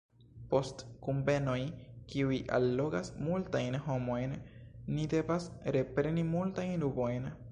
[0.51, 1.57] Post kunvenoj,
[2.13, 4.35] kiuj allogas multajn homojn,
[4.97, 7.33] ni devas repreni multajn rubojn.